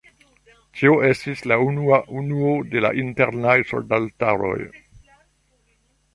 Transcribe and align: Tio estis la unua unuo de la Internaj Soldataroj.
Tio 0.77 0.95
estis 1.09 1.43
la 1.51 1.57
unua 1.65 1.99
unuo 2.21 2.55
de 2.73 2.83
la 2.87 2.91
Internaj 3.03 3.55
Soldataroj. 3.75 4.59